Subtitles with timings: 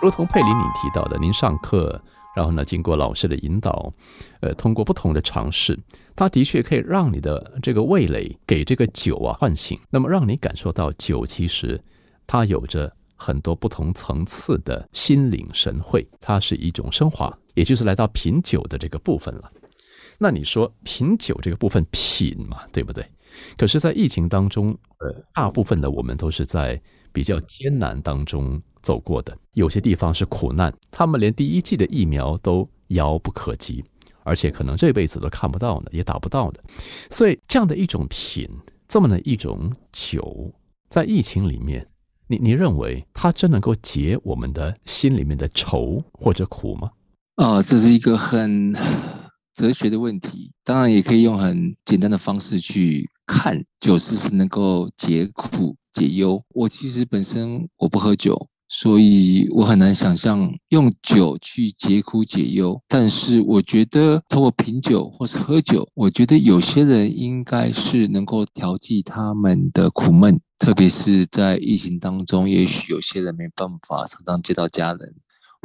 [0.00, 2.00] 如同佩林你提到的，您上课，
[2.34, 3.92] 然后呢，经过老师的引导，
[4.40, 5.78] 呃，通过不同的尝试，
[6.16, 11.78] 它的确可以让你的这个味蕾给这个酒啊唤醒，那么让你感受到酒其实
[12.26, 19.52] 它有着很多不同层次的心领神会，它是一种升华，也就是来到品酒的这个部分了。
[20.18, 23.04] 那你说品酒这个部分品嘛，对不对？
[23.58, 26.80] 可是，在疫情当中，呃，大部分的我们都是在
[27.12, 28.60] 比较艰难当中。
[28.82, 33.84] 走过的有些地方是苦难，他们连第一季的疫苗都遥不可及，
[34.24, 36.62] 而且可能这辈子都看不到呢，也打不到的。
[37.10, 38.48] 所以这样的一种品，
[38.88, 40.52] 这么的一种酒，
[40.88, 41.86] 在疫情里面，
[42.26, 46.90] 你你认为它真能够解我们的心里面的愁或者苦吗？
[47.36, 48.74] 啊，这是一个很
[49.54, 56.42] 哲学的问题，当然也可以用很简单的方式去看酒是不是能够解苦解忧。
[56.54, 58.48] 我其实本身我不喝酒。
[58.72, 75.14] 所以我很难想象用酒去解苦解忧，但是我觉得通过品酒或是喝酒，我觉得有些人应该是能够调剂他们的苦闷，特别是在疫情当中，也许有些人没办法常常见到家人，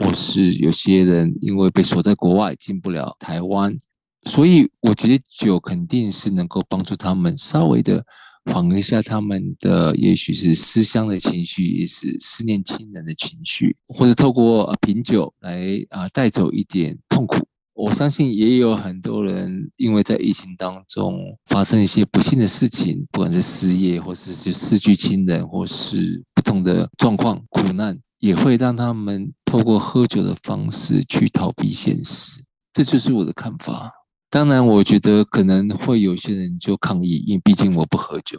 [0.00, 3.76] 或是有些人因为被锁在国外进不了台湾，
[4.24, 8.06] 所以我觉得酒肯定是能够帮助他们稍微的。
[8.52, 17.38] 缓和一下他们的，也许是思乡的情绪，也是思念亲人的情绪，或者透过品酒来啊带走一点痛苦。
[17.74, 21.14] 我相信也有很多人因为在疫情当中
[21.50, 32.42] 发生一些不幸的事情，不管是失业，或是就失去亲人，或是不同的状况苦难，也会让他们透过喝酒的方式去逃避现实。
[32.72, 33.92] 这就是我的看法。
[34.28, 38.38] 当然，我觉得可能会有些人就抗议，因为毕竟我不喝酒，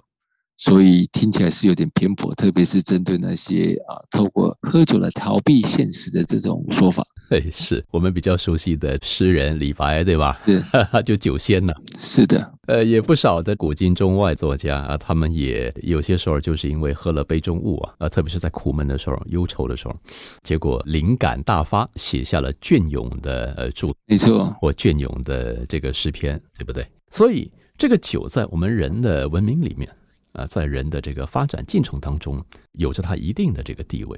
[0.58, 7.06] 所以听起来是有点偏颇，特别是针对那些啊透过喝酒来逃避现实的这种说法。
[7.30, 10.40] 对，是我们比较熟悉的诗人李白，对吧？
[10.46, 10.64] 是，
[11.06, 11.74] 就酒仙呢。
[12.00, 19.96] 是的，呃，也不少的古今中外作家啊，他们也有些时候就是因为喝了杯中物啊，啊，特别是在苦闷的时候、忧愁的时候，
[20.42, 26.88] 结果灵感大发，写下了隽永的呃著，没错，或隽永的这个诗篇，对不对？
[27.12, 29.90] 所以这个酒在我们人的文明里面
[30.38, 32.42] 啊，在人的这个发展进程当中，
[32.74, 34.18] 有着它一定的这个地位。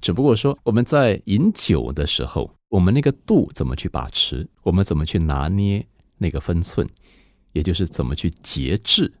[0.00, 5.84] 只不过说，我们在饮酒的时候，我们那个度怎么去把持，我们怎么去拿捏
[6.16, 6.86] 那个分寸，
[7.52, 9.12] 也就是怎么去节制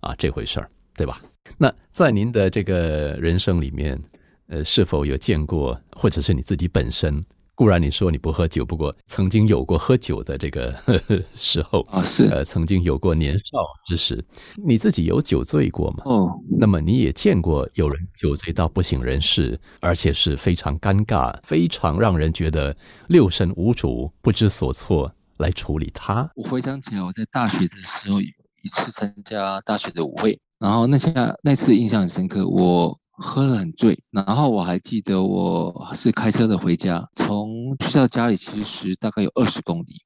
[0.00, 1.20] 啊这回事儿，对吧？
[1.58, 4.00] 那在您的这个人生里面，
[4.46, 7.20] 呃，是否有见过，或者是你自己本身？
[7.54, 10.74] 固然你说你不喝酒，不过曾经有过喝酒的这个
[11.36, 14.24] 时候啊，是呃，曾经有过年少之时，
[14.66, 16.02] 你自己有酒醉过吗？
[16.04, 16.28] 哦，
[16.58, 22.76] 那么你也见过有人酒醉到不省人事，而且是非常尴尬、非常让人觉得
[23.08, 26.28] 六神无主、不知所措来处理他。
[26.34, 28.26] 我回想起来，我在大学的时候有
[28.62, 32.98] 一次参加大学的舞会，然后那下那次印象很深刻，我。
[33.16, 40.02] 喝得很醉，然后我还记得我是开车的回家，从学校家里其实大概有二十公里，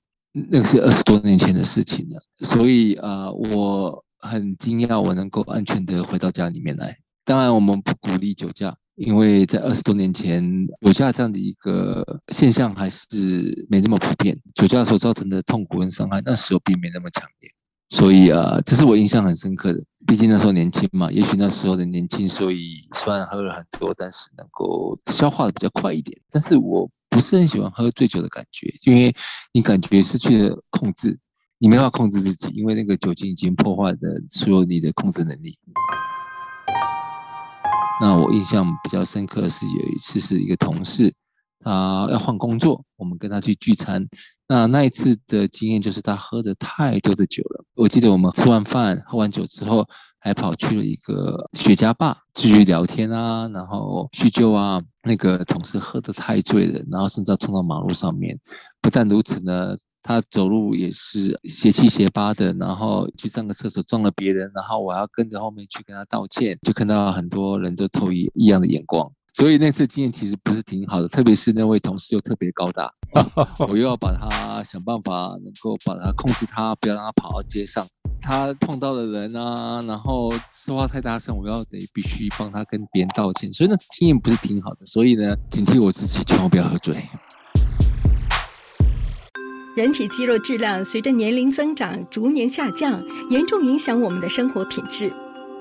[0.51, 6.97] 那个是二十多年前的事情了，所以啊，我很惊讶我能够安全的回到家里面来。
[7.25, 10.43] 当然，我们不鼓励酒驾，因为在二十多年前，
[10.81, 17.51] 酒驾这样的一个现象还是没那么普遍，酒驾所造成的痛苦跟伤害那时候并没那么强烈。
[17.89, 19.83] 所以啊，这是我印象很深刻的。
[20.07, 26.19] 毕竟那时候年轻嘛，也许那时候的年轻，所以虽然喝了很多，但是能够消化的比较快一点。
[26.31, 29.15] 但是我不是很喜欢喝醉酒的感觉，因为
[29.53, 31.19] 你感觉失去了控制，
[31.59, 33.99] 你没法控制自己，因为那个酒精已经破坏了
[34.29, 35.59] 所有你的控制能力。
[38.01, 41.13] 那我印象比较深刻的是有一次是一个同事。
[41.61, 44.07] 他要换工作，我们跟他去聚餐。
[44.49, 47.65] 那那一次的经验就是他喝的太多的酒了。
[47.75, 49.87] 我记得我们吃完饭、喝完酒之后，
[50.19, 54.83] 还跑去了一个雪茄吧继续聊天啊，然后叙旧啊。
[55.05, 58.39] 那个同事喝的太醉了，然后甚至要冲到马路上面。
[58.83, 69.11] 不但如此呢，他走路也是斜七斜八的，然后去上个厕所撞了别人，然后我要跟着后面去跟他道歉，就看到很多人都投以异样的眼光。
[69.39, 72.93] 所以那次经验其实不是挺好的，特别是那位同事又特别高大，
[73.69, 77.87] 我又要把他想办法能够把他控制他，不要让他跑到街上。
[78.21, 84.85] 他碰到的人啊，然后说话太大声，我要得必须帮他跟别人道歉，所以那经验不是挺好的。
[84.85, 87.01] 所以呢，警惕我自己，千万不要喝醉。
[89.77, 95.13] 人体肌肉质量随着年龄增长逐年下降，严重影响我们的生活品质。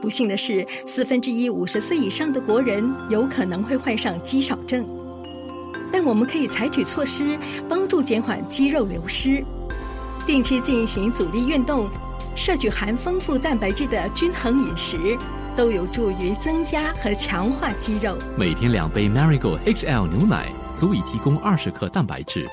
[0.01, 4.87] 不幸的是，四分之一五十岁以上的国人有可能会患上肌少症。
[5.91, 9.43] 但我们可以采取措施，帮助减缓肌肉流失，
[10.25, 11.89] 定期进行阻力运动，
[12.35, 15.17] 摄取含丰富蛋白质的均衡饮食，
[15.55, 18.17] 都有助于增加和强化肌肉。
[18.37, 22.47] 每天两杯 Marigold HL 牛奶，足以提供二十克蛋白质。